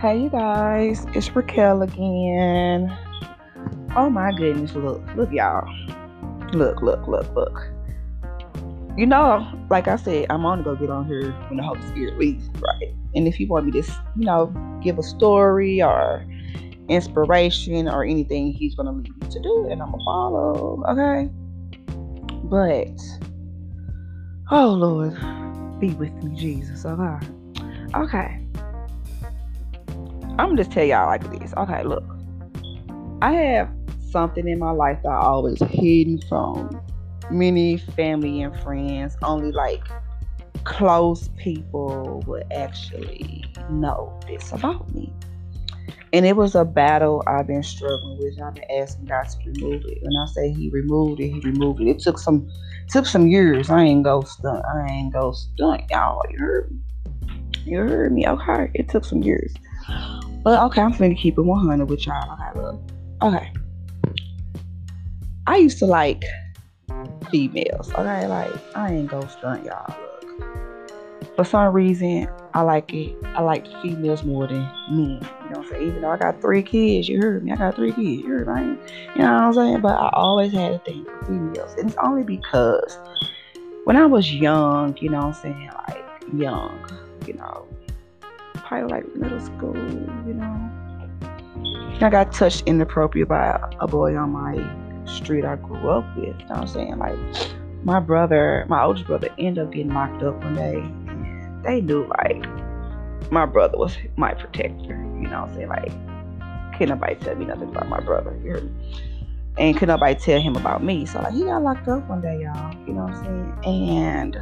[0.00, 2.96] Hey, you guys, it's Raquel again.
[3.96, 5.68] Oh my goodness, look, look, y'all.
[6.52, 7.68] Look, look, look, look.
[8.96, 12.16] You know, like I said, I'm only gonna get on here when the Holy Spirit
[12.16, 12.94] leads, right?
[13.16, 13.82] And if you want me to,
[14.16, 16.24] you know, give a story or
[16.88, 21.28] inspiration or anything, He's gonna lead me to do, and I'm gonna follow, okay?
[22.44, 23.00] But,
[24.52, 27.26] oh Lord, be with me, Jesus, oh, okay?
[27.96, 28.47] Okay.
[30.38, 31.52] I'm gonna just tell y'all like this.
[31.56, 32.04] Okay, look.
[33.20, 33.68] I have
[34.10, 36.80] something in my life that I always hidden from
[37.30, 39.16] many family and friends.
[39.22, 39.82] Only like
[40.64, 45.12] close people would actually know this about me.
[46.12, 48.40] And it was a battle I've been struggling with.
[48.40, 49.98] I've been asking God to remove it.
[50.00, 51.88] When I say He removed it, He removed it.
[51.88, 52.48] It took some
[52.88, 53.68] took some years.
[53.70, 54.64] I ain't go stunt.
[54.72, 56.22] I ain't go stunt, y'all.
[56.30, 56.78] You heard me.
[57.64, 58.26] You heard me.
[58.26, 58.70] Okay.
[58.74, 59.52] It took some years.
[60.42, 62.32] But okay, I'm finna keep it 100 with y'all.
[62.32, 62.80] Okay, look.
[63.22, 63.52] Okay.
[65.46, 66.24] I used to like
[67.30, 67.90] females.
[67.92, 69.86] Okay, like I ain't go stunt y'all.
[69.88, 70.08] Look.
[71.36, 73.16] For some reason, I like it.
[73.24, 74.98] I like females more than men.
[74.98, 75.88] You know what I'm saying?
[75.88, 77.52] Even though I got three kids, you heard me.
[77.52, 78.22] I got three kids.
[78.22, 78.76] You heard me.
[79.14, 79.80] You know what I'm saying?
[79.80, 81.74] But I always had a thing for females.
[81.78, 82.98] And it's only because
[83.84, 85.70] when I was young, you know what I'm saying?
[85.88, 86.78] Like young,
[87.26, 87.66] you know,
[88.68, 89.74] probably like middle school,
[90.26, 90.70] you know.
[92.00, 96.26] I got touched inappropriate by a boy on my street I grew up with.
[96.26, 96.98] You know what I'm saying?
[96.98, 97.18] Like
[97.82, 100.76] my brother, my oldest brother ended up getting locked up one day.
[100.76, 102.46] And they knew like
[103.32, 104.94] my brother was my protector.
[104.94, 105.68] You know what I'm saying?
[105.68, 105.92] Like
[106.78, 108.30] can nobody tell me nothing about my brother.
[109.56, 111.06] And could nobody tell him about me.
[111.06, 112.74] So like he got locked up one day, y'all.
[112.86, 113.64] You know what I'm saying?
[113.64, 114.38] And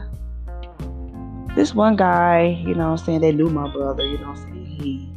[1.56, 4.66] this one guy, you know I'm saying, they knew my brother, you know I'm saying,
[4.66, 5.10] he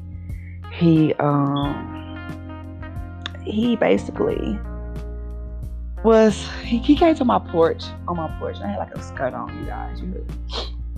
[0.72, 1.86] he um
[3.46, 4.60] he basically
[6.04, 9.04] was he, he came to my porch on my porch and I had like a
[9.04, 10.26] skirt on you guys, you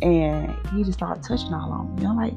[0.03, 2.05] and he just started touching all on me.
[2.05, 2.33] I'm like,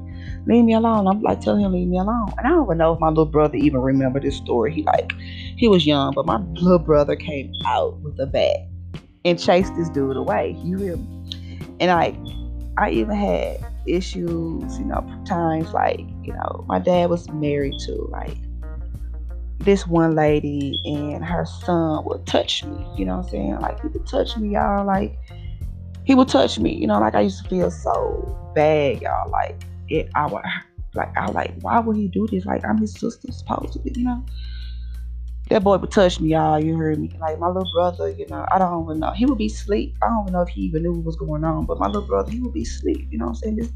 [0.47, 1.07] leave me alone.
[1.07, 2.33] I'm like telling him leave me alone.
[2.37, 4.73] And I don't even know if my little brother even remember this story.
[4.73, 5.13] He like
[5.57, 8.57] he was young, but my little brother came out with a bat
[9.25, 10.57] and chased this dude away.
[10.63, 11.31] You hear me?
[11.81, 12.17] And like
[12.77, 18.09] I even had issues, you know, times like, you know, my dad was married to
[18.11, 18.37] like
[19.59, 23.61] this one lady and her son would touch me, you know what I'm saying?
[23.61, 25.17] Like he would touch me, y'all, like
[26.05, 29.31] he would touch me, you know, like I used to feel so bad, y'all.
[29.31, 30.43] Like it I would
[30.95, 32.45] like I like, why would he do this?
[32.45, 34.25] Like I'm his sister supposedly, you know?
[35.51, 36.59] That boy would touch me, y'all.
[36.59, 37.11] You heard me.
[37.21, 39.13] Like my little brother, you know, I don't even know.
[39.13, 39.95] He would be asleep.
[40.03, 41.67] I don't even know if he even knew what was going on.
[41.67, 43.07] But my little brother, he would be asleep.
[43.11, 43.57] You know what I'm saying?
[43.57, 43.73] This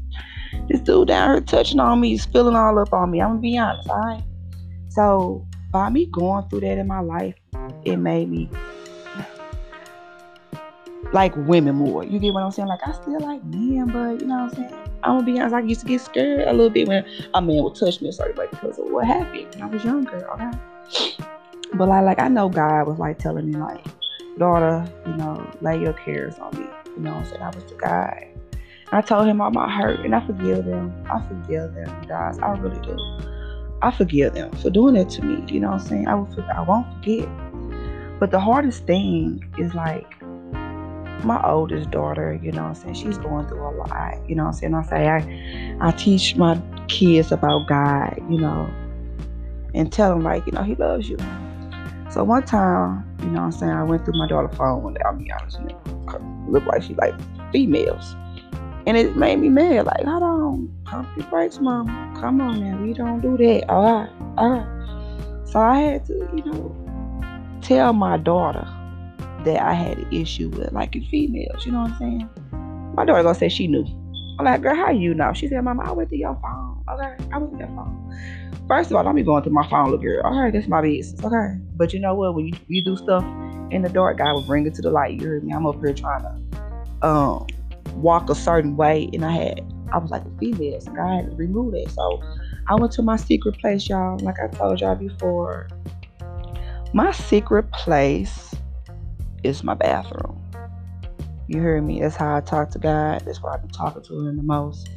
[0.67, 3.21] this dude down here touching on me, he's spilling all up on me.
[3.21, 4.23] I'm gonna be honest, all right?
[4.89, 7.35] So by me going through that in my life,
[7.85, 8.49] it made me
[11.13, 12.03] like women more.
[12.03, 12.67] You get what I'm saying?
[12.67, 14.73] Like I still like men, but you know what I'm saying?
[15.03, 17.63] I'm gonna be honest, I used to get scared a little bit when a man
[17.63, 21.18] would touch me or something like because of what happened when I was younger, okay?
[21.73, 23.85] But like, like I know God was like telling me like,
[24.37, 26.65] daughter, you know, lay your cares on me.
[26.95, 28.31] You know, so I was the guy.
[28.51, 30.91] And I told him all my hurt, and I forgive them.
[31.11, 32.39] I forgive them, guys.
[32.39, 32.97] I really do.
[33.81, 35.43] I forgive them for doing that to me.
[35.53, 36.07] You know what I'm saying?
[36.07, 36.27] I will.
[36.53, 37.29] I won't forget.
[38.19, 40.21] But the hardest thing is like
[41.23, 42.39] my oldest daughter.
[42.41, 42.95] You know I'm saying?
[42.95, 44.27] She's going through a lot.
[44.27, 44.73] You know I'm saying?
[44.73, 48.19] I say I, I teach my kids about God.
[48.29, 48.69] You know,
[49.75, 51.17] and tell them like, you know, He loves you.
[52.11, 54.95] So one time, you know what I'm saying, I went through my daughter's phone one
[54.95, 55.77] day, I'll be honest, and it
[56.49, 57.13] looked like she like
[57.51, 58.15] females.
[58.87, 61.85] And it made me mad, like, hold on, pump your brakes, mom.
[62.19, 63.69] Come on man, we don't do that.
[63.69, 65.47] All right, all right.
[65.47, 68.67] So I had to, you know, tell my daughter
[69.45, 72.29] that I had an issue with liking females, you know what I'm saying?
[72.95, 73.85] My daughter gonna say she knew.
[74.39, 75.33] I'm like, girl, how you know?
[75.33, 76.83] She said, Mama, I went through your phone.
[76.89, 78.09] Okay, I went through your phone.
[78.69, 80.21] First of all, don't be going through my phone, little girl.
[80.23, 81.25] All right, that's my business.
[81.25, 81.59] Okay.
[81.75, 82.35] But you know what?
[82.35, 83.25] When you, you do stuff
[83.71, 85.19] in the dark, God will bring it to the light.
[85.19, 85.51] You heard me?
[85.53, 87.47] I'm up here trying to um
[87.95, 89.09] walk a certain way.
[89.11, 89.61] And I had,
[89.91, 90.79] I was like a female.
[90.81, 91.89] So God had to remove that.
[91.89, 92.21] So
[92.67, 94.19] I went to my secret place, y'all.
[94.19, 95.67] Like I told y'all before,
[96.93, 98.53] my secret place
[99.43, 100.39] is my bathroom.
[101.47, 102.01] You hear me?
[102.01, 103.23] That's how I talk to God.
[103.25, 104.87] That's why I be talking to him the most.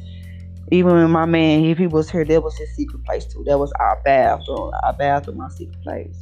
[0.71, 3.43] Even when my man, if he was here, that was his secret place too.
[3.45, 6.21] That was our bathroom, our bathroom, our secret place.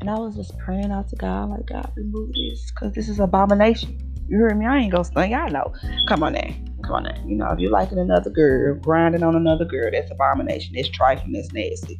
[0.00, 3.18] And I was just praying out to God, like, God, remove this, because this is
[3.18, 3.98] abomination.
[4.28, 4.66] You heard me?
[4.66, 5.30] I ain't gonna stun.
[5.30, 5.72] Y'all know.
[6.08, 6.54] Come on now.
[6.82, 7.14] Come on now.
[7.24, 10.74] You know, if you're liking another girl, grinding on another girl, that's abomination.
[10.76, 11.32] That's trifling.
[11.32, 11.98] That's nasty.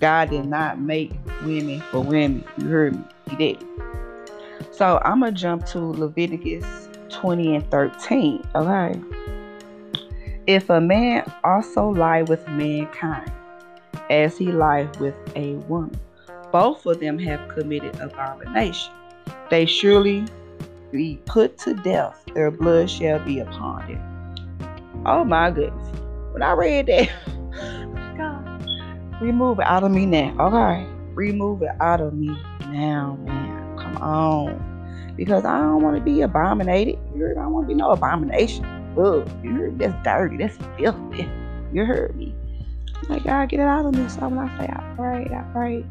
[0.00, 1.12] God did not make
[1.44, 2.44] women for women.
[2.58, 3.04] You heard me.
[3.30, 3.64] He did.
[4.72, 8.42] So I'm gonna jump to Leviticus 20 and 13.
[8.54, 9.00] Okay.
[10.50, 13.30] If a man also lie with mankind,
[14.10, 15.96] as he lied with a woman,
[16.50, 18.92] both of them have committed abomination.
[19.48, 20.26] They surely
[20.90, 22.24] be put to death.
[22.34, 25.04] Their blood shall be upon them.
[25.06, 25.88] Oh my goodness.
[26.32, 27.10] When I read that,
[28.18, 30.34] God, remove it out of me now.
[30.40, 30.84] Okay.
[31.14, 33.78] Remove it out of me now, man.
[33.78, 35.14] Come on.
[35.16, 36.98] Because I don't want to be abominated.
[37.14, 38.79] I don't want to be no abomination.
[38.98, 39.30] Ugh.
[39.42, 39.78] You heard?
[39.78, 39.86] me?
[39.86, 40.36] That's dirty.
[40.36, 41.28] That's filthy.
[41.72, 42.34] You heard me.
[43.08, 44.08] Like, God, get it out of me.
[44.08, 45.84] So when I say I pray, I pray.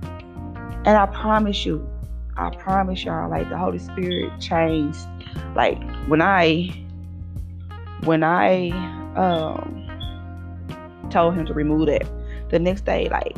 [0.85, 1.87] And I promise you,
[2.37, 4.99] I promise y'all, like the Holy Spirit changed.
[5.55, 6.69] Like when I
[8.05, 8.69] when I
[9.15, 9.85] um
[11.09, 12.07] told him to remove that,
[12.49, 13.35] the next day, like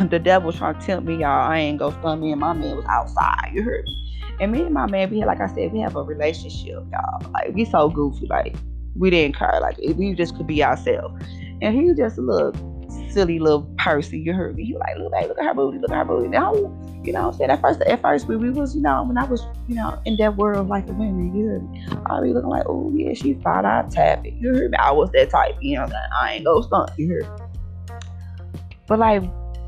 [0.10, 1.50] the devil trying to tempt me, y'all.
[1.50, 3.50] I ain't go stun me and my man was outside.
[3.52, 4.00] You heard me?
[4.40, 7.30] And me and my man, we like I said, we have a relationship, y'all.
[7.32, 8.56] Like we so goofy, like
[8.96, 9.58] we didn't care.
[9.60, 11.24] Like we just could be ourselves.
[11.62, 12.52] And he just a little
[13.10, 14.20] silly little person.
[14.22, 14.64] You heard me.
[14.64, 16.28] He like, look, look at her booty, look at her booty.
[16.28, 16.52] Now,
[17.04, 17.50] you know I'm saying?
[17.50, 20.16] At first, at first, we, we was, you know, when I was, you know, in
[20.16, 21.86] that world like the women, you heard me.
[22.06, 24.34] I be looking like, oh, yeah, she fine, I tap it.
[24.34, 24.76] You heard me?
[24.78, 25.88] I was that type, you know?
[26.20, 27.96] I ain't no stunt, you heard me?
[28.86, 29.22] But like,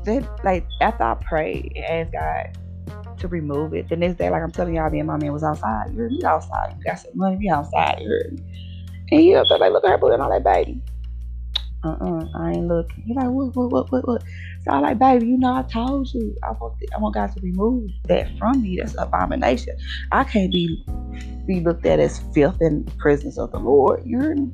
[0.05, 2.57] that, like, after I prayed and asked God
[3.19, 5.43] to remove it, the next day, like I'm telling y'all, me and my man was
[5.43, 5.91] outside.
[5.91, 6.23] You heard me?
[6.23, 6.75] Outside.
[6.77, 8.43] You got some money, be outside, you heard me?
[9.11, 10.81] And he was like, look at her booty and all that, baby
[11.87, 13.03] uh-uh, I ain't looking.
[13.03, 14.23] He's like, what, what, what, what, what?
[14.63, 17.41] So I'm like, baby, you know, I told you, I want, I want God to
[17.41, 18.77] remove that from me.
[18.77, 19.77] That's abomination.
[20.11, 20.83] I can't be
[21.45, 24.01] be looked at as filth in the presence of the Lord.
[24.05, 24.51] You heard me?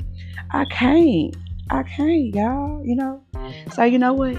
[0.51, 1.35] I can't.
[1.71, 2.85] I can't, y'all.
[2.85, 3.23] You know.
[3.71, 4.37] So you know what?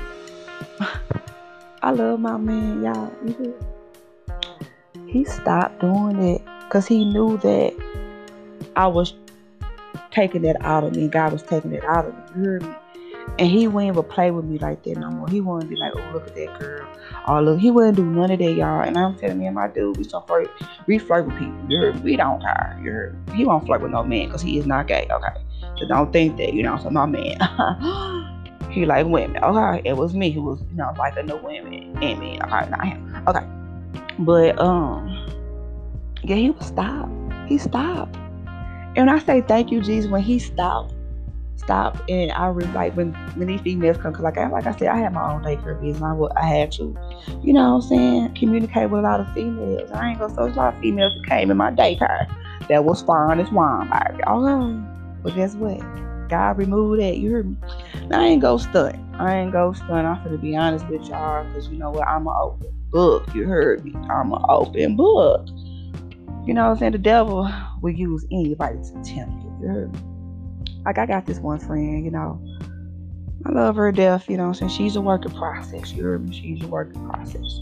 [1.83, 3.13] I love my man, y'all.
[5.07, 7.75] He stopped doing it because he knew that
[8.77, 9.15] I was
[10.15, 11.09] taking that out of me.
[11.09, 12.23] God was taking that out of me.
[12.37, 12.75] You heard me?
[13.39, 15.29] And he wouldn't even play with me like that no more.
[15.29, 16.87] He wouldn't be like, oh, look at that girl.
[17.27, 17.59] Oh, look.
[17.59, 18.83] He wouldn't do none of that, y'all.
[18.83, 20.51] And I'm telling me and my dude, we so flirt,
[20.87, 21.59] we flirt with people.
[21.69, 22.05] You heard?
[22.05, 22.79] We don't care.
[22.83, 23.19] You heard?
[23.35, 25.09] He won't flirt with no man because he is not gay.
[25.11, 25.41] Okay.
[25.79, 27.39] So don't think that, you know, so my man.
[28.71, 29.43] he like women.
[29.43, 29.89] Okay.
[29.89, 32.43] It was me who was, you know, like the women and men.
[32.43, 33.25] Okay, not him.
[33.27, 33.45] Okay.
[34.19, 35.09] But um,
[36.23, 37.09] yeah, he would stop.
[37.47, 38.17] He stopped.
[38.97, 40.95] And I say thank you, Jesus, when he stopped,
[41.57, 44.77] stopped, and I really like when when these females come, cause like I like I
[44.77, 46.03] said, I have my own daycare business.
[46.03, 46.97] I I had to,
[47.43, 49.91] you know, what I'm saying, communicate with a lot of females.
[49.93, 52.29] I ain't gonna so a lot of females that came in my daycare
[52.69, 54.23] that was fine as wine, baby.
[54.27, 54.83] Oh,
[55.23, 55.81] but guess what?
[56.29, 57.19] God removed that.
[57.19, 57.57] You heard me.
[58.09, 58.97] Now, I ain't go stunt.
[59.19, 60.07] I ain't go stunt.
[60.07, 62.07] I'm gonna be honest with y'all, cause you know what?
[62.07, 63.35] I'm an open book.
[63.35, 63.95] You heard me.
[64.11, 65.47] I'm an open book.
[66.47, 66.93] You know what I'm saying?
[66.93, 67.51] The devil
[67.81, 69.91] will use anybody to tempt you.
[70.85, 72.43] Like I got this one friend, you know.
[73.47, 74.71] I love her death, you know what I'm saying?
[74.71, 75.93] She's a work in process.
[75.93, 76.35] You heard me?
[76.35, 77.61] She's a work in process.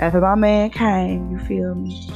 [0.00, 2.10] After my man came, you feel me?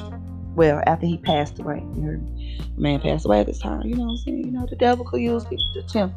[0.55, 2.61] Well, after he passed away, you heard me?
[2.75, 4.45] The man passed away at this time, you know what I'm saying?
[4.45, 6.17] You know, the devil could use people to tempt.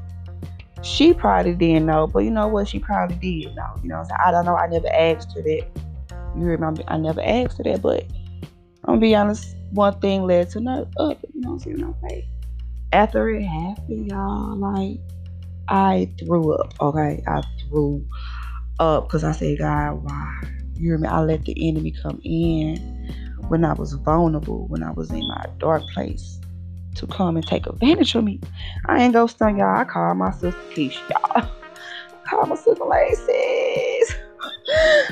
[0.81, 2.69] She probably didn't know, but you know what?
[2.69, 3.75] She probably did know.
[3.84, 4.19] You know what I'm saying?
[4.25, 4.55] I don't know.
[4.55, 5.65] I never asked her that.
[6.38, 6.84] You remember?
[6.88, 8.05] I never asked her that, but
[8.89, 11.96] I'm gonna be honest, one thing led to another other, you know what I'm saying?
[12.01, 12.25] Like
[12.91, 15.00] after it happened, y'all, like
[15.67, 17.24] I threw up, okay?
[17.27, 18.03] I threw
[18.79, 20.41] up because I said, God, why?
[20.74, 21.08] You hear me?
[21.08, 22.77] I let the enemy come in
[23.50, 26.39] when I was vulnerable, when I was in my dark place
[26.96, 28.41] to come and take advantage of me.
[28.88, 29.77] I ain't go stun y'all.
[29.77, 31.22] I called my sister Keisha, y'all.
[31.36, 34.15] I called my sister Lacey.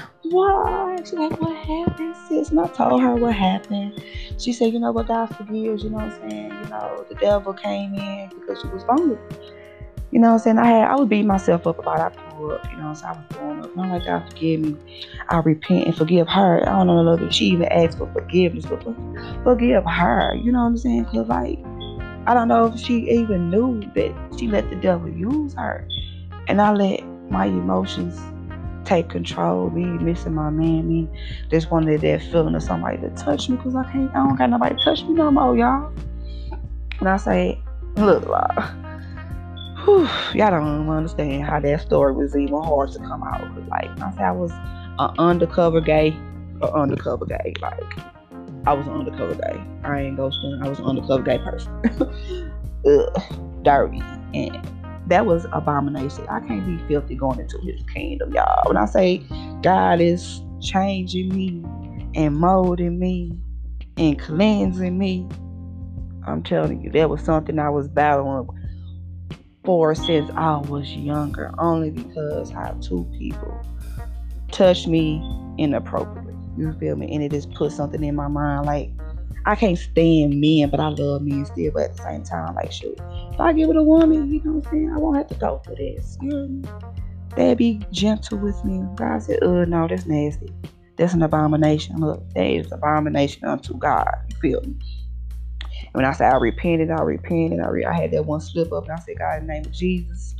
[0.30, 0.98] Why?
[1.00, 2.50] She's like, what happened, sis?
[2.50, 4.02] And I told her what happened.
[4.38, 6.60] She said, you know what, God forgives, you know what I'm saying?
[6.64, 9.22] You know, the devil came in because she was vulnerable.
[10.12, 10.58] You know what I'm saying?
[10.58, 12.96] I had I was beating myself up about I grew up, you know what I'm
[12.96, 13.14] saying?
[13.14, 13.72] I was growing up.
[13.76, 14.78] And I'm like, God forgive me.
[15.30, 16.62] I repent and forgive her.
[16.68, 17.34] I don't know bit.
[17.34, 18.84] She even asked for forgiveness, but
[19.44, 20.36] forgive her.
[20.36, 21.06] You know what I'm saying?
[21.06, 21.60] Cause like
[22.26, 25.88] I don't know if she even knew that she let the devil use her.
[26.48, 28.18] And I let my emotions
[28.88, 31.10] take control, me missing my man, me
[31.50, 34.50] just wanted that feeling of somebody to touch me because I can't, I don't got
[34.50, 35.92] nobody to touch me no more, y'all.
[37.00, 37.60] And I say,
[37.98, 38.24] look,
[39.84, 43.68] whew, y'all don't understand how that story was even hard to come out.
[43.68, 44.52] Like, I say I was
[45.00, 46.10] an undercover gay,
[46.62, 47.54] an undercover gay.
[47.62, 47.84] Like,
[48.66, 49.62] I was an undercover gay.
[49.84, 50.64] I ain't ghosting.
[50.64, 51.72] I was an undercover gay person.
[52.86, 54.02] ugh, dirty.
[54.34, 54.77] And
[55.08, 56.26] that was abomination.
[56.30, 58.68] I can't be filthy going into his kingdom, y'all.
[58.68, 59.24] When I say
[59.62, 61.64] God is changing me
[62.16, 63.38] and molding me
[63.98, 65.28] and cleansing me,
[66.26, 68.50] I'm telling you, that was something I was battling
[69.64, 73.66] for since I was younger, only because how two people
[74.52, 75.22] touched me
[75.58, 76.34] inappropriately.
[76.58, 77.14] You feel me?
[77.14, 78.90] And it just put something in my mind like
[79.46, 81.72] I can't stand men, but I love men still.
[81.74, 83.00] But at the same time, like, shoot,
[83.32, 84.92] if I give it a woman, you know what I'm saying?
[84.94, 86.18] I won't have to go through this.
[87.36, 88.90] They'd be gentle with me.
[88.96, 90.56] God said, oh, no, that's nasty.
[90.98, 91.98] That's an abomination.
[91.98, 94.10] Look, that is an abomination unto God.
[94.30, 94.76] You feel me?
[95.80, 97.60] And when I said I repented, I repented.
[97.60, 99.66] I, re- I had that one slip up, and I said, God, in the name
[99.66, 100.36] of Jesus,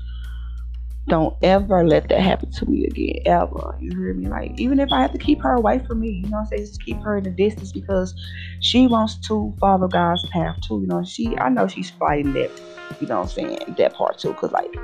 [1.08, 3.78] don't ever let that happen to me again, ever.
[3.80, 4.28] You hear me?
[4.28, 6.66] Like, even if I have to keep her away from me, you know I'm saying?
[6.66, 8.14] Just keep her in the distance because
[8.60, 10.82] she wants to follow God's path too.
[10.82, 12.52] You know, she, I know she's fighting that,
[13.00, 14.34] you know I'm saying, that part too.
[14.34, 14.76] Because, like,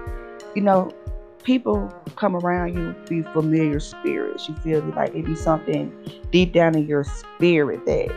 [0.56, 0.92] you know,
[1.44, 4.48] people come around you be familiar spirits.
[4.48, 4.94] You feel me?
[4.94, 5.94] Like, it be something
[6.32, 8.15] deep down in your spirit that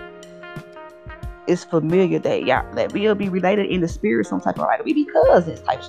[1.48, 4.84] is familiar that y'all that we'll be related in the spirit some type of like
[4.84, 5.80] we be cousins type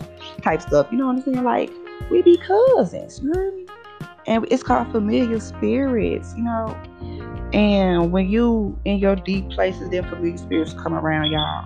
[0.42, 0.88] type stuff.
[0.92, 1.44] You know what I'm saying?
[1.44, 1.72] Like
[2.10, 3.20] we be cousins.
[3.22, 3.66] You know
[4.27, 6.77] And it's called familiar spirits, you know.
[7.54, 11.66] And when you in your deep places, then familiar spirits come around y'all.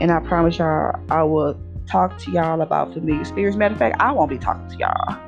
[0.00, 3.56] And I promise y'all, I will talk to y'all about familiar spirits.
[3.56, 5.18] Matter of fact, I won't be talking to y'all.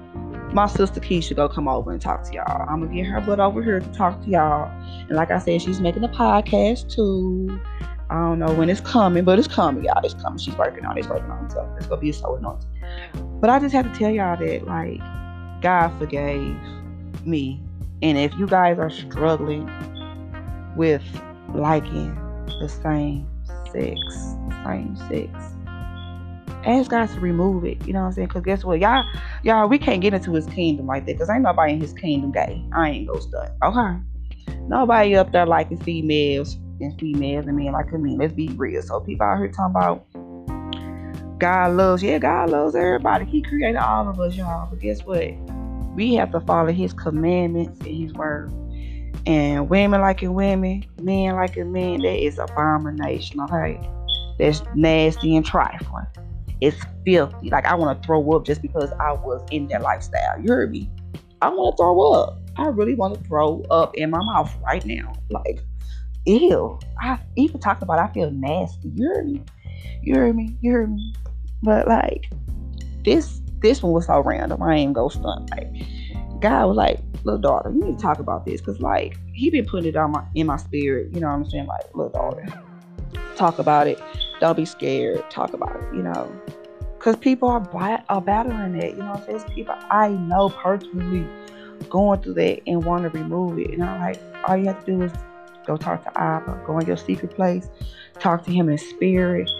[0.52, 2.68] My sister Keisha go come over and talk to y'all.
[2.68, 4.70] I'm gonna get her butt over here to talk to y'all.
[5.08, 7.60] And like I said, she's making a podcast too.
[8.10, 10.04] I don't know when it's coming, but it's coming, y'all.
[10.04, 10.38] It's coming.
[10.38, 11.00] She's working on it.
[11.00, 11.52] It's working on it.
[11.52, 12.68] So it's gonna be so anointing.
[13.44, 15.00] But I just have to tell y'all that like
[15.60, 16.56] God forgave
[17.26, 17.60] me.
[18.00, 19.68] And if you guys are struggling
[20.78, 21.02] with
[21.52, 22.14] liking
[22.58, 23.28] the same
[23.70, 23.98] sex,
[24.64, 25.28] same sex,
[26.64, 27.86] ask God to remove it.
[27.86, 28.28] You know what I'm saying?
[28.28, 28.80] Because guess what?
[28.80, 29.04] Y'all,
[29.42, 31.12] y'all, we can't get into his kingdom like that.
[31.12, 32.64] Because ain't nobody in his kingdom gay.
[32.72, 33.50] I ain't stud.
[33.62, 33.98] Okay.
[34.68, 38.16] Nobody up there liking females and females and men like me.
[38.16, 38.80] Let's be real.
[38.80, 40.06] So people out here talking about
[41.38, 43.24] God loves, yeah, God loves everybody.
[43.24, 44.68] He created all of us, y'all.
[44.70, 45.32] But guess what?
[45.94, 48.52] We have to follow His commandments and His word.
[49.26, 53.80] And women liking women, men liking men, that is abomination, okay?
[54.38, 56.06] That's nasty and trifling.
[56.60, 57.50] It's filthy.
[57.50, 60.40] Like I want to throw up just because I was in that lifestyle.
[60.40, 60.90] You heard me?
[61.42, 62.38] I want to throw up.
[62.56, 65.12] I really want to throw up in my mouth right now.
[65.30, 65.60] Like,
[66.26, 66.78] ew.
[67.00, 68.92] I even talked about I feel nasty.
[68.94, 69.42] You heard me?
[70.02, 70.56] You heard me?
[70.60, 71.14] You heard me?
[71.64, 72.30] But like
[73.04, 74.62] this this one was so random.
[74.62, 75.50] I ain't go stunt.
[75.50, 75.72] Like
[76.40, 78.60] God was like, little daughter, you need to talk about this.
[78.60, 81.12] Cause like he been putting it on my in my spirit.
[81.14, 81.66] You know what I'm saying?
[81.66, 82.46] Like, little daughter.
[83.34, 84.00] Talk about it.
[84.40, 85.28] Don't be scared.
[85.30, 86.30] Talk about it, you know.
[86.98, 88.92] Cause people are, are battling it.
[88.92, 89.54] You know what I'm saying?
[89.54, 91.26] people I know personally
[91.88, 93.70] going through that and want to remove it.
[93.70, 95.12] And I'm like, all you have to do is
[95.66, 97.68] go talk to Abba, go in your secret place,
[98.18, 99.50] talk to him in spirit,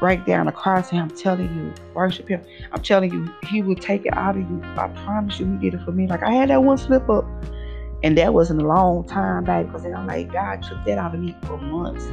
[0.00, 2.42] break down the cross and I'm telling you, worship him.
[2.72, 4.62] I'm telling you, he will take it out of you.
[4.76, 6.06] I promise you, he did it for me.
[6.06, 7.24] Like I had that one slip up.
[8.02, 11.20] And that wasn't a long time back because I'm like, God took that out of
[11.20, 12.06] me for months.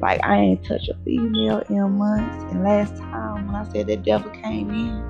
[0.00, 2.44] Like I ain't touched a female in months.
[2.50, 5.04] And last time when I said that devil came in,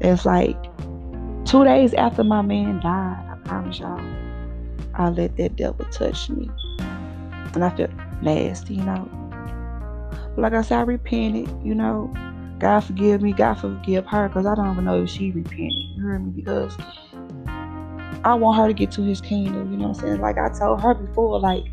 [0.00, 0.56] it's like
[1.44, 4.00] two days after my man died, I promise y'all,
[4.94, 6.50] I let that devil touch me.
[7.54, 7.90] And I felt
[8.22, 9.21] nasty, you know.
[10.36, 12.12] Like I said, I repented, you know.
[12.58, 15.72] God forgive me, God forgive her, because I don't even know if she repented.
[15.96, 16.30] You hear me?
[16.30, 16.76] Because
[18.24, 20.20] I want her to get to his kingdom, you know what I'm saying?
[20.20, 21.64] Like I told her before, like,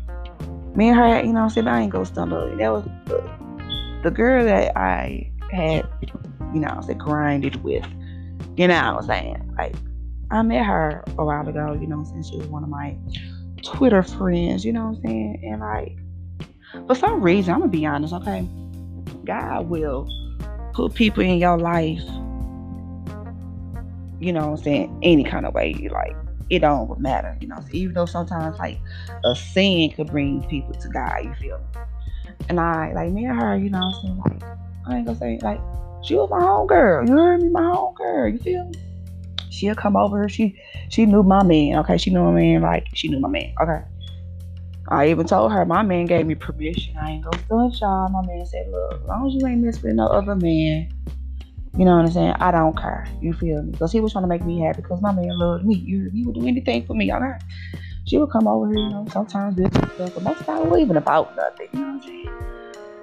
[0.74, 1.68] me and her, you know what I'm saying?
[1.68, 2.56] I ain't gonna stumble.
[2.56, 3.30] That was the,
[4.02, 5.88] the girl that I had,
[6.52, 7.86] you know, I said grinded with.
[8.56, 9.54] You know what I'm saying?
[9.56, 9.74] Like,
[10.30, 12.24] I met her a while ago, you know saying?
[12.24, 12.96] She was one of my
[13.62, 15.42] Twitter friends, you know what I'm saying?
[15.44, 15.96] And like,
[16.86, 18.46] for some reason, I'm gonna be honest, okay?
[19.24, 20.08] God will
[20.72, 22.02] put people in your life,
[24.18, 25.74] you know what I'm saying, any kind of way.
[25.78, 26.14] You like,
[26.50, 27.58] it don't matter, you know.
[27.72, 28.78] Even though sometimes like
[29.24, 31.60] a sin could bring people to God, you feel?
[32.48, 34.22] And I like me and her, you know what I'm saying?
[34.24, 34.42] Like,
[34.86, 35.60] I ain't gonna say like
[36.02, 37.06] she was my home girl.
[37.06, 38.74] You heard me, my home girl, you feel me?
[39.50, 41.96] She'll come over, she she knew my man, okay?
[41.96, 43.82] She knew my man, like she knew my man, okay.
[44.90, 46.96] I even told her my man gave me permission.
[46.96, 48.08] I ain't gonna stunt y'all.
[48.08, 50.88] My man said, look, as long as you ain't mess with no other man,
[51.78, 52.34] you know what I'm saying?
[52.40, 53.06] I don't care.
[53.20, 53.70] You feel me?
[53.70, 55.76] Because he was trying to make me happy because my man loved me.
[55.76, 57.12] You, he would do anything for me.
[57.12, 57.38] Okay.
[58.06, 60.62] She would come over here, you know, sometimes some stuff, but most of the time
[60.62, 61.68] it wasn't even about nothing.
[61.72, 62.30] You know what I'm saying?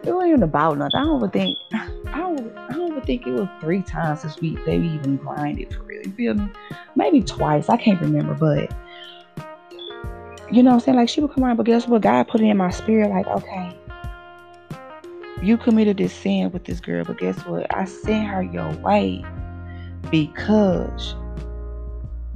[0.03, 0.99] It wasn't even about nothing.
[0.99, 4.57] I don't even think I don't, I don't think it was three times this week
[4.65, 6.05] they even grinded for real.
[6.05, 6.49] You feel me?
[6.97, 7.69] Maybe twice.
[7.69, 8.73] I can't remember, but
[10.51, 10.97] you know what I'm saying?
[10.97, 12.01] Like she would come around, but guess what?
[12.01, 13.77] God put it in my spirit, like, okay,
[15.41, 17.73] you committed this sin with this girl, but guess what?
[17.75, 19.23] I sent her your way
[20.09, 21.15] because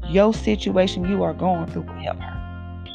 [0.09, 2.37] your situation you are going through will help her.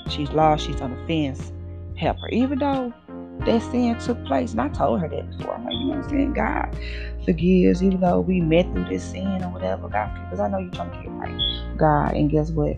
[0.09, 1.53] She's lost, she's on the fence.
[1.97, 2.29] Help her.
[2.29, 2.93] Even though
[3.41, 4.53] that sin took place.
[4.53, 5.55] And I told her that before.
[5.55, 6.33] I'm like, you know what I'm saying?
[6.35, 6.77] God
[7.25, 9.89] forgives, even though we met through this sin or whatever.
[9.89, 11.77] God because I know you're trying to get right.
[11.77, 12.77] God, and guess what?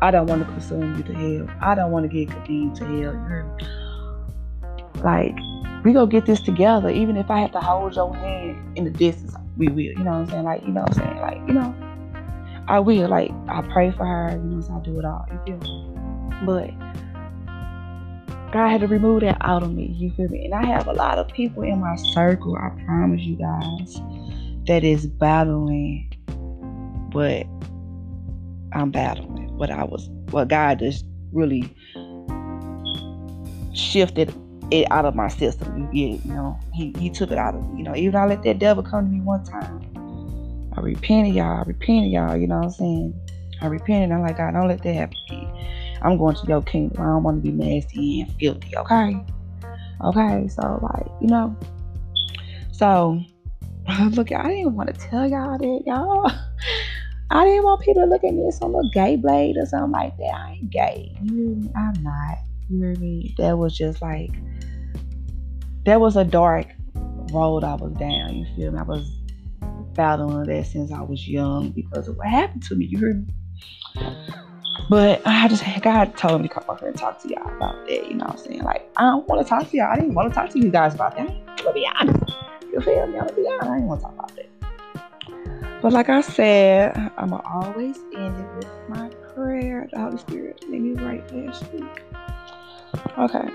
[0.00, 1.56] I don't want to consume you to hell.
[1.60, 3.14] I don't want to get condemned to hell.
[5.02, 5.34] Like,
[5.84, 6.90] we gonna get this together.
[6.90, 9.78] Even if I have to hold your hand in the distance, we will.
[9.78, 10.44] You know what I'm saying?
[10.44, 11.20] Like, you know what I'm saying?
[11.20, 11.74] Like, you know,
[12.68, 13.08] I will.
[13.08, 14.30] Like, I pray for her.
[14.30, 15.26] You know, so I do it all.
[15.30, 15.94] You feel me?
[16.44, 16.70] But
[18.52, 19.94] God had to remove that out of me.
[19.98, 20.44] You feel me?
[20.44, 24.00] And I have a lot of people in my circle, I promise you guys,
[24.66, 26.08] that is battling
[27.10, 27.46] but
[28.72, 29.47] I'm battling.
[29.58, 31.74] What I was what God just really
[33.74, 34.34] shifted
[34.70, 35.78] it out of my system.
[35.78, 37.78] You get, you know, he, he took it out of me.
[37.78, 39.82] You know, even I let that devil come to me one time.
[40.76, 41.58] I repented, y'all.
[41.58, 42.36] I repented, y'all.
[42.36, 43.20] You know what I'm saying?
[43.60, 44.12] I repented.
[44.12, 45.16] I'm like, God, don't let that happen
[46.02, 47.02] I'm going to your kingdom.
[47.02, 49.20] I don't want to be nasty and filthy, okay?
[50.04, 51.56] Okay, so like, you know.
[52.72, 53.20] So
[54.10, 56.30] look, I didn't want to tell y'all that, y'all.
[57.30, 59.92] I didn't want people to look at me as some little gay blade or something
[59.92, 60.34] like that.
[60.34, 61.14] I ain't gay.
[61.22, 62.38] You I'm not.
[62.70, 63.34] You hear me?
[63.38, 64.30] That was just like
[65.84, 66.66] that was a dark
[67.32, 68.34] road I was down.
[68.34, 68.78] You feel me?
[68.78, 69.06] I was
[69.92, 72.86] battling that since I was young because of what happened to me.
[72.86, 73.34] You heard me?
[74.88, 77.86] But I just God told me to come up here and talk to y'all about
[77.86, 78.08] that.
[78.08, 78.62] You know what I'm saying?
[78.62, 79.92] Like, I don't want to talk to y'all.
[79.92, 81.28] I didn't want to talk to you guys about that.
[81.28, 82.32] I'm gonna be honest.
[82.72, 83.18] You feel me?
[83.18, 83.70] I'm gonna be honest.
[83.70, 84.57] I didn't want to talk about that.
[85.80, 89.88] But like I said, I'm gonna always end it with my prayer.
[89.92, 92.02] The Holy Spirit made me write last week.
[93.16, 93.48] Okay.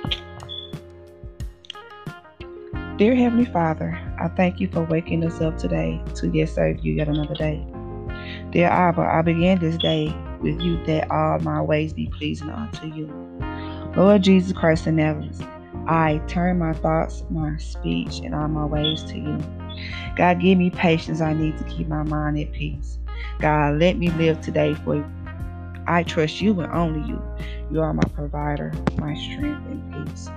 [2.98, 6.94] Dear Heavenly Father, I thank you for waking us up today to yet serve you
[6.94, 7.66] yet another day.
[8.52, 12.88] Dear Abba, I begin this day with you that all my ways be pleasing unto
[12.88, 13.12] you.
[13.98, 15.46] Lord Jesus Christ in Nazareth,
[15.88, 19.40] I turn my thoughts, my speech, and all my ways to you.
[20.16, 23.00] God, give me patience I need to keep my mind at peace.
[23.40, 25.06] God, let me live today for.
[25.86, 27.22] I trust you and only you.
[27.70, 30.30] You are my provider, my strength and peace.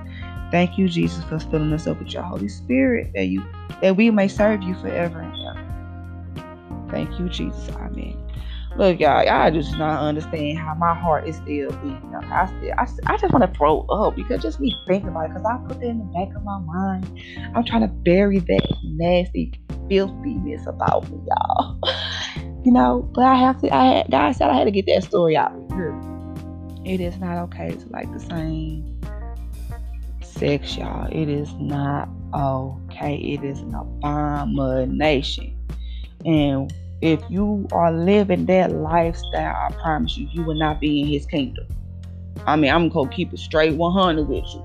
[0.51, 3.43] Thank you, Jesus, for filling us up with your Holy Spirit that you
[3.83, 6.89] that we may serve you forever and ever.
[6.91, 7.69] Thank you, Jesus.
[7.77, 8.17] Amen.
[8.79, 12.15] Look, y'all, y'all just not understand how my heart is still beating.
[12.15, 15.29] I still, I, I just want to throw up because just me thinking about it,
[15.29, 17.11] because I put that in the back of my mind.
[17.55, 19.59] I'm trying to bury that nasty
[19.89, 21.81] filthiness about me, y'all.
[22.65, 23.73] You know, but I have to.
[23.73, 25.53] I had, God said I had to get that story out.
[26.85, 29.01] It is not okay to like the same
[30.21, 31.07] sex, y'all.
[31.13, 33.15] It is not okay.
[33.19, 35.57] It is an abomination,
[36.25, 41.09] and if you are living that lifestyle, I promise you, you will not be in
[41.09, 41.67] his kingdom.
[42.47, 44.65] I mean, I'm gonna keep it straight 100 with you.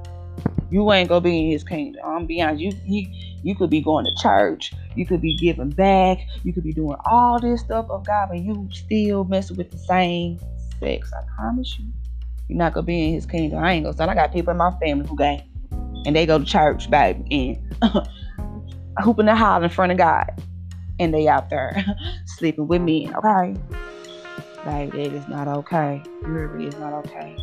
[0.69, 2.01] You ain't gonna be in his kingdom.
[2.05, 2.61] I'm be honest.
[2.61, 3.07] You you
[3.43, 4.71] you could be going to church.
[4.95, 6.19] You could be giving back.
[6.43, 9.77] You could be doing all this stuff of God, but you still messing with the
[9.77, 10.39] same
[10.79, 11.11] sex.
[11.13, 11.87] I promise you,
[12.47, 13.63] you're not gonna be in His kingdom.
[13.63, 14.05] I ain't gonna say.
[14.05, 15.43] I got people in my family who gay,
[16.05, 17.91] and they go to church, baby, and
[18.99, 20.31] hooping the house in front of God
[21.01, 21.83] and they out there
[22.25, 23.55] sleeping with men, okay?
[24.65, 26.03] Like it is not okay.
[26.21, 27.35] Really is not okay.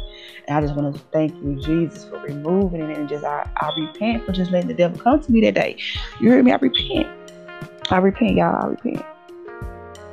[0.47, 3.73] And I just want to thank you, Jesus, for removing it and just I, I
[3.77, 5.77] repent for just letting the devil come to me that day.
[6.21, 6.53] You hear me?
[6.53, 7.09] I repent.
[7.91, 8.55] I repent, y'all.
[8.55, 9.05] I repent.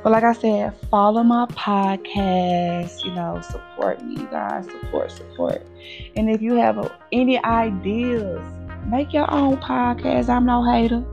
[0.02, 3.04] But like I said, follow my podcast.
[3.04, 4.66] You know, support me, you guys.
[4.66, 5.66] Support, support.
[6.16, 8.44] And if you have any ideas,
[8.86, 10.28] make your own podcast.
[10.28, 11.04] I'm no hater.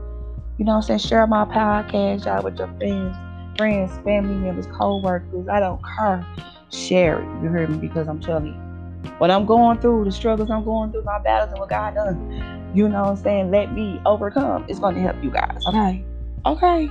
[0.56, 1.00] You know I'm saying?
[1.00, 3.16] Share my podcast, y'all, with your friends,
[3.56, 5.48] friends, family members, co-workers.
[5.48, 6.24] I don't care.
[6.70, 7.42] Share it.
[7.42, 7.76] You hear me?
[7.76, 11.50] Because I'm telling you, what I'm going through, the struggles I'm going through, my battles
[11.50, 13.50] and what God done, you know what I'm saying?
[13.50, 14.64] Let me overcome.
[14.68, 15.60] It's going to help you guys.
[15.66, 16.04] Okay?
[16.46, 16.88] Okay?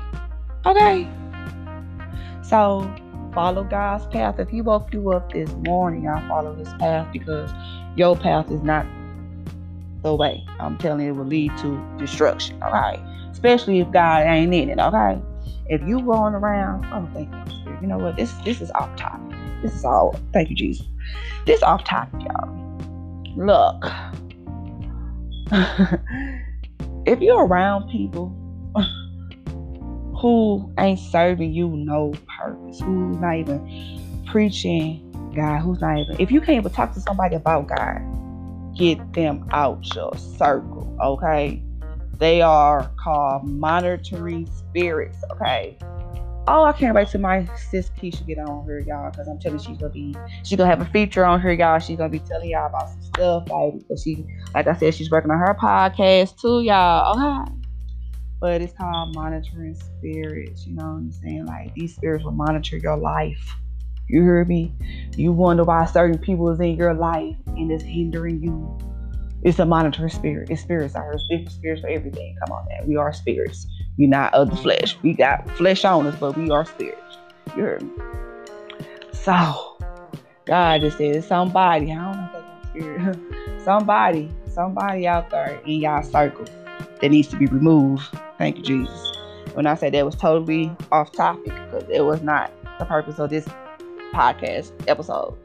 [0.66, 1.10] Okay?
[2.42, 2.94] So
[3.34, 4.40] follow God's path.
[4.40, 7.50] If He woke you up this morning, y'all follow His path because
[7.96, 8.86] your path is not
[10.02, 10.44] the way.
[10.60, 12.62] I'm telling you, it will lead to destruction.
[12.62, 13.00] All right
[13.44, 14.80] especially if God ain't in it.
[14.80, 15.22] Okay,
[15.68, 18.16] if you going around, oh thank you, You know what?
[18.16, 19.38] This this is off topic.
[19.62, 20.18] This is all.
[20.32, 20.88] Thank you, Jesus.
[21.46, 22.48] This off topic, y'all.
[23.36, 23.84] Look,
[27.06, 28.30] if you're around people
[30.22, 36.32] who ain't serving you no purpose, who's not even preaching God, who's not even, if
[36.32, 38.00] you can't even talk to somebody about God,
[38.78, 41.62] get them out your circle, okay?
[42.24, 45.78] They are called monitoring spirits, okay?
[46.48, 49.60] Oh, I can't wait till my sis Keisha get on here, y'all, because I'm telling
[49.60, 51.80] you she's gonna be she's gonna have a feature on here, y'all.
[51.80, 55.12] She's gonna be telling y'all about some stuff, like because she like I said, she's
[55.12, 57.44] working on her podcast too, y'all.
[57.44, 57.52] Okay.
[58.40, 61.46] But it's called monitoring spirits, you know what I'm saying?
[61.46, 63.54] Like these spirits will monitor your life.
[64.08, 64.74] You hear me?
[65.18, 68.93] You wonder why certain people is in your life and it's hindering you.
[69.44, 70.50] It's a monitor spirit.
[70.50, 70.96] It's spirits.
[70.96, 72.36] I heard spirits for everything.
[72.40, 72.88] Come on, man.
[72.88, 73.68] We are spirits.
[73.98, 74.98] We're not of the flesh.
[75.04, 77.18] We got flesh on us, but we are spirits.
[77.58, 77.90] You heard me?
[79.12, 79.78] So,
[80.46, 83.20] God just said somebody, I don't know if that's spirit,
[83.66, 86.46] somebody, somebody out there in y'all circle
[87.02, 88.04] that needs to be removed.
[88.38, 89.12] Thank you, Jesus.
[89.56, 93.30] When I said that was totally off topic, because it was not the purpose of
[93.30, 93.46] this
[94.14, 95.38] podcast episode.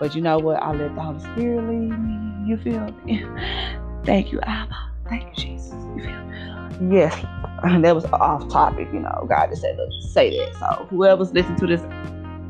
[0.00, 0.62] But you know what?
[0.62, 2.48] I let the Holy Spirit lead me.
[2.48, 3.24] You feel me?
[4.04, 4.76] Thank you, Abba.
[5.08, 5.72] Thank you, Jesus.
[5.96, 6.96] You feel me?
[6.96, 7.14] Yes,
[7.62, 8.88] that was off topic.
[8.92, 10.54] You know, God just said to say that.
[10.56, 11.80] So whoever's listening to this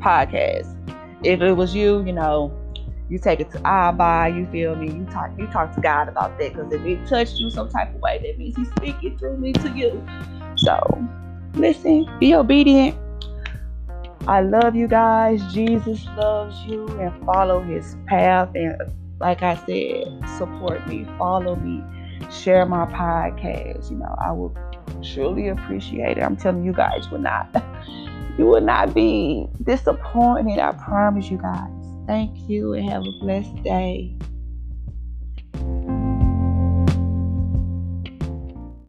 [0.02, 0.74] podcast,
[1.24, 2.52] if it was you, you know,
[3.10, 4.34] you take it to Abba.
[4.34, 4.90] You feel me?
[4.90, 5.30] You talk.
[5.38, 8.18] You talk to God about that because if it touched you some type of way,
[8.24, 10.04] that means He's speaking through me to you.
[10.56, 10.80] So
[11.54, 12.96] listen, be obedient
[14.26, 15.42] I love you guys.
[15.52, 18.50] Jesus loves you and follow his path.
[18.54, 18.80] And
[19.20, 20.04] like I said,
[20.38, 21.82] support me, follow me,
[22.32, 23.90] share my podcast.
[23.90, 24.56] You know, I will
[25.02, 26.22] truly appreciate it.
[26.22, 27.54] I'm telling you guys would not
[28.38, 30.58] you will not be disappointed.
[30.58, 31.70] I promise you guys.
[32.06, 34.16] Thank you and have a blessed day.